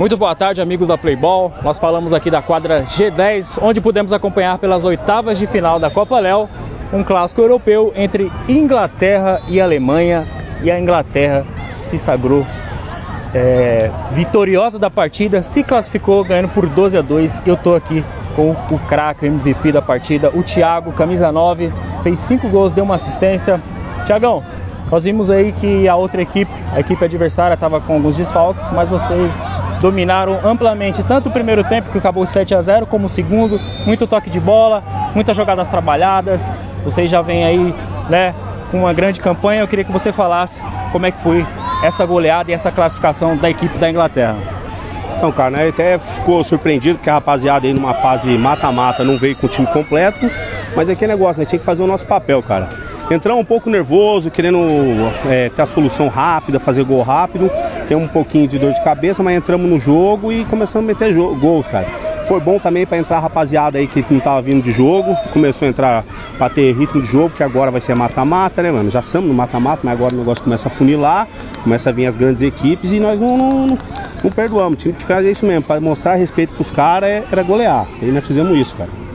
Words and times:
Muito 0.00 0.16
boa 0.16 0.34
tarde, 0.34 0.62
amigos 0.62 0.88
da 0.88 0.96
Playball. 0.96 1.52
Nós 1.62 1.78
falamos 1.78 2.14
aqui 2.14 2.30
da 2.30 2.40
quadra 2.40 2.84
G10, 2.84 3.58
onde 3.60 3.82
pudemos 3.82 4.14
acompanhar 4.14 4.56
pelas 4.56 4.86
oitavas 4.86 5.38
de 5.38 5.46
final 5.46 5.78
da 5.78 5.90
Copa 5.90 6.18
Léo 6.18 6.48
um 6.90 7.04
clássico 7.04 7.42
europeu 7.42 7.92
entre 7.94 8.32
Inglaterra 8.48 9.42
e 9.46 9.60
Alemanha. 9.60 10.24
E 10.62 10.70
a 10.70 10.80
Inglaterra 10.80 11.44
se 11.78 11.98
sagrou 11.98 12.46
é, 13.34 13.90
vitoriosa 14.12 14.78
da 14.78 14.88
partida, 14.88 15.42
se 15.42 15.62
classificou 15.62 16.24
ganhando 16.24 16.48
por 16.48 16.66
12 16.66 16.96
a 16.96 17.02
2. 17.02 17.42
Eu 17.44 17.58
tô 17.58 17.74
aqui 17.74 18.02
com 18.34 18.52
o 18.52 18.78
craque, 18.88 19.26
MVP 19.26 19.70
da 19.70 19.82
partida, 19.82 20.30
o 20.32 20.42
Thiago, 20.42 20.92
camisa 20.92 21.30
9, 21.30 21.70
fez 22.02 22.18
5 22.20 22.48
gols, 22.48 22.72
deu 22.72 22.84
uma 22.84 22.94
assistência. 22.94 23.60
Tiagão, 24.06 24.42
nós 24.90 25.04
vimos 25.04 25.28
aí 25.28 25.52
que 25.52 25.86
a 25.86 25.94
outra 25.94 26.22
equipe, 26.22 26.50
a 26.72 26.80
equipe 26.80 27.04
adversária, 27.04 27.52
estava 27.52 27.82
com 27.82 27.96
alguns 27.96 28.16
desfalques, 28.16 28.70
mas 28.70 28.88
vocês 28.88 29.44
dominaram 29.80 30.38
amplamente 30.44 31.02
tanto 31.02 31.28
o 31.28 31.32
primeiro 31.32 31.64
tempo, 31.64 31.90
que 31.90 31.98
acabou 31.98 32.26
7 32.26 32.54
a 32.54 32.60
0 32.60 32.86
como 32.86 33.06
o 33.06 33.08
segundo. 33.08 33.60
Muito 33.86 34.06
toque 34.06 34.30
de 34.30 34.38
bola, 34.38 34.82
muitas 35.14 35.36
jogadas 35.36 35.68
trabalhadas. 35.68 36.52
Vocês 36.84 37.10
já 37.10 37.22
vêm 37.22 37.44
aí, 37.44 37.74
né, 38.08 38.34
com 38.70 38.80
uma 38.80 38.92
grande 38.92 39.20
campanha. 39.20 39.62
Eu 39.62 39.68
queria 39.68 39.84
que 39.84 39.92
você 39.92 40.12
falasse 40.12 40.62
como 40.92 41.06
é 41.06 41.10
que 41.10 41.18
foi 41.18 41.46
essa 41.82 42.04
goleada 42.04 42.50
e 42.50 42.54
essa 42.54 42.70
classificação 42.70 43.36
da 43.36 43.48
equipe 43.48 43.78
da 43.78 43.90
Inglaterra. 43.90 44.36
Então, 45.16 45.32
cara, 45.32 45.50
né, 45.50 45.68
até 45.68 45.98
ficou 45.98 46.42
surpreendido 46.44 46.98
que 46.98 47.10
a 47.10 47.14
rapaziada 47.14 47.66
aí 47.66 47.74
numa 47.74 47.94
fase 47.94 48.28
mata-mata 48.38 49.04
não 49.04 49.18
veio 49.18 49.36
com 49.36 49.46
o 49.46 49.50
time 49.50 49.66
completo, 49.66 50.30
mas 50.74 50.88
é 50.88 50.94
que 50.94 51.06
negócio, 51.06 51.40
né? 51.40 51.46
Tinha 51.46 51.58
que 51.58 51.64
fazer 51.64 51.82
o 51.82 51.86
nosso 51.86 52.06
papel, 52.06 52.42
cara. 52.42 52.70
Entramos 53.10 53.42
um 53.42 53.44
pouco 53.44 53.68
nervoso, 53.68 54.30
querendo 54.30 54.58
é, 55.28 55.48
ter 55.48 55.62
a 55.62 55.66
solução 55.66 56.06
rápida, 56.06 56.60
fazer 56.60 56.84
gol 56.84 57.02
rápido, 57.02 57.50
tem 57.88 57.96
um 57.96 58.06
pouquinho 58.06 58.46
de 58.46 58.56
dor 58.56 58.72
de 58.72 58.80
cabeça, 58.84 59.20
mas 59.20 59.36
entramos 59.36 59.68
no 59.68 59.80
jogo 59.80 60.30
e 60.30 60.44
começamos 60.44 60.88
a 60.88 60.92
meter 60.94 61.12
gols, 61.12 61.66
cara. 61.66 61.86
Foi 62.28 62.40
bom 62.40 62.60
também 62.60 62.86
para 62.86 62.98
entrar 62.98 63.16
a 63.16 63.20
rapaziada 63.20 63.78
aí 63.78 63.88
que 63.88 64.06
não 64.08 64.18
estava 64.18 64.40
vindo 64.40 64.62
de 64.62 64.70
jogo, 64.70 65.16
começou 65.32 65.66
a 65.66 65.68
entrar 65.68 66.04
para 66.38 66.50
ter 66.50 66.72
ritmo 66.72 67.02
de 67.02 67.08
jogo, 67.08 67.30
que 67.30 67.42
agora 67.42 67.72
vai 67.72 67.80
ser 67.80 67.96
mata-mata, 67.96 68.62
né, 68.62 68.70
mano? 68.70 68.88
Já 68.88 69.00
estamos 69.00 69.28
no 69.28 69.34
mata-mata, 69.34 69.80
mas 69.82 69.94
agora 69.94 70.14
o 70.14 70.18
negócio 70.18 70.44
começa 70.44 70.68
a 70.68 70.70
funilar, 70.70 71.26
começa 71.64 71.90
a 71.90 71.92
vir 71.92 72.06
as 72.06 72.16
grandes 72.16 72.42
equipes 72.42 72.92
e 72.92 73.00
nós 73.00 73.18
não, 73.18 73.36
não, 73.36 73.66
não, 73.66 73.78
não 74.22 74.30
perdoamos. 74.30 74.78
Time 74.78 74.94
que 74.94 75.04
faz 75.04 75.26
isso 75.26 75.44
mesmo, 75.44 75.62
para 75.62 75.80
mostrar 75.80 76.14
respeito 76.14 76.54
pros 76.54 76.70
caras 76.70 77.10
é, 77.10 77.24
era 77.32 77.42
golear. 77.42 77.88
E 78.00 78.06
nós 78.06 78.24
fizemos 78.24 78.56
isso, 78.56 78.76
cara. 78.76 79.09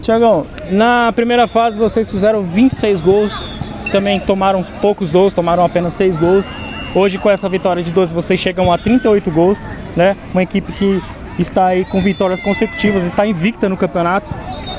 Tiagão, 0.00 0.46
na 0.70 1.12
primeira 1.12 1.46
fase 1.46 1.78
vocês 1.78 2.10
fizeram 2.10 2.42
26 2.42 3.00
gols, 3.02 3.48
também 3.92 4.18
tomaram 4.18 4.62
poucos 4.80 5.12
gols, 5.12 5.34
tomaram 5.34 5.64
apenas 5.64 5.92
6 5.94 6.16
gols. 6.16 6.54
Hoje, 6.94 7.18
com 7.18 7.30
essa 7.30 7.48
vitória 7.48 7.82
de 7.82 7.90
12, 7.90 8.12
vocês 8.12 8.40
chegam 8.40 8.72
a 8.72 8.78
38 8.78 9.30
gols, 9.30 9.68
né? 9.94 10.16
Uma 10.32 10.42
equipe 10.42 10.72
que 10.72 11.02
está 11.38 11.66
aí 11.66 11.84
com 11.84 12.00
vitórias 12.00 12.40
consecutivas, 12.40 13.02
está 13.02 13.26
invicta 13.26 13.68
no 13.68 13.76
campeonato. 13.76 14.34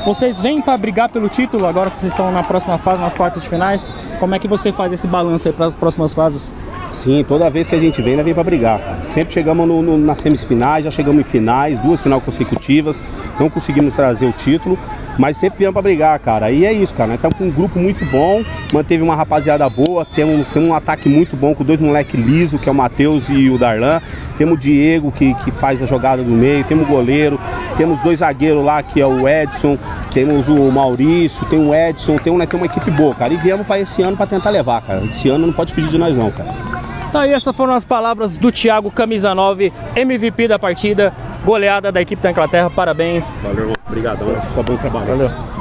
Vocês 0.05 0.39
vêm 0.39 0.61
para 0.61 0.75
brigar 0.77 1.09
pelo 1.09 1.29
título 1.29 1.65
agora 1.65 1.91
que 1.91 1.97
vocês 1.97 2.11
estão 2.11 2.31
na 2.31 2.43
próxima 2.43 2.77
fase, 2.77 3.01
nas 3.01 3.15
quartas 3.15 3.43
de 3.43 3.49
finais? 3.49 3.89
Como 4.19 4.33
é 4.33 4.39
que 4.39 4.47
você 4.47 4.71
faz 4.71 4.91
esse 4.91 5.07
balanço 5.07 5.47
aí 5.47 5.53
para 5.53 5.67
as 5.67 5.75
próximas 5.75 6.13
fases? 6.13 6.53
Sim, 6.89 7.23
toda 7.25 7.49
vez 7.49 7.67
que 7.67 7.75
a 7.75 7.79
gente 7.79 8.01
vem, 8.01 8.15
nós 8.15 8.25
vem 8.25 8.33
para 8.33 8.43
brigar. 8.43 8.99
Sempre 9.03 9.33
chegamos 9.33 9.67
no, 9.67 9.81
no, 9.81 9.97
nas 9.97 10.19
semifinais, 10.19 10.83
já 10.83 10.91
chegamos 10.91 11.21
em 11.21 11.23
finais, 11.23 11.79
duas 11.79 12.01
finais 12.01 12.23
consecutivas, 12.23 13.03
não 13.41 13.49
conseguimos 13.49 13.95
trazer 13.95 14.27
o 14.27 14.31
título, 14.31 14.77
mas 15.17 15.35
sempre 15.35 15.59
viemos 15.59 15.73
para 15.73 15.81
brigar, 15.81 16.19
cara. 16.19 16.51
E 16.51 16.63
é 16.63 16.71
isso, 16.71 16.93
cara. 16.93 17.07
Nós 17.07 17.15
estamos 17.15 17.37
com 17.37 17.45
um 17.45 17.51
grupo 17.51 17.79
muito 17.79 18.05
bom, 18.05 18.43
manteve 18.71 19.01
uma 19.01 19.15
rapaziada 19.15 19.67
boa, 19.67 20.05
temos, 20.05 20.47
temos 20.49 20.69
um 20.69 20.73
ataque 20.73 21.09
muito 21.09 21.35
bom 21.35 21.55
com 21.55 21.63
dois 21.63 21.81
moleques 21.81 22.19
lisos, 22.19 22.61
que 22.61 22.69
é 22.69 22.71
o 22.71 22.75
Matheus 22.75 23.29
e 23.29 23.49
o 23.49 23.57
Darlan. 23.57 23.99
Temos 24.37 24.55
o 24.55 24.57
Diego, 24.57 25.11
que, 25.11 25.33
que 25.35 25.51
faz 25.51 25.81
a 25.81 25.85
jogada 25.85 26.23
do 26.23 26.31
meio, 26.31 26.63
temos 26.63 26.87
o 26.87 26.91
goleiro, 26.91 27.39
temos 27.77 27.99
dois 28.01 28.19
zagueiros 28.19 28.63
lá, 28.63 28.81
que 28.81 29.01
é 29.01 29.05
o 29.05 29.27
Edson, 29.27 29.77
temos 30.11 30.47
o 30.47 30.71
Maurício, 30.71 31.45
tem 31.45 31.59
o 31.59 31.73
Edson, 31.73 32.15
tem, 32.17 32.35
né, 32.35 32.45
tem 32.45 32.59
uma 32.59 32.65
equipe 32.65 32.89
boa, 32.91 33.13
cara. 33.13 33.33
E 33.33 33.37
viemos 33.37 33.65
para 33.65 33.79
esse 33.79 34.01
ano 34.01 34.17
para 34.17 34.27
tentar 34.27 34.49
levar, 34.49 34.81
cara. 34.81 35.03
Esse 35.05 35.29
ano 35.29 35.47
não 35.47 35.53
pode 35.53 35.73
fugir 35.73 35.89
de 35.89 35.97
nós, 35.97 36.15
não, 36.15 36.31
cara. 36.31 36.80
Tá 37.11 37.21
aí, 37.21 37.33
essas 37.33 37.53
foram 37.53 37.73
as 37.73 37.83
palavras 37.83 38.37
do 38.37 38.51
Thiago, 38.51 38.89
camisa 38.89 39.35
9, 39.35 39.73
MVP 39.97 40.47
da 40.47 40.57
partida, 40.57 41.13
goleada 41.43 41.91
da 41.91 42.01
equipe 42.01 42.21
da 42.21 42.31
Inglaterra. 42.31 42.69
Parabéns. 42.69 43.41
Valeu, 43.41 43.73
obrigadão. 43.85 44.33
Só 44.53 44.63
bom 44.63 44.77
trabalho. 44.77 45.07
Valeu. 45.07 45.51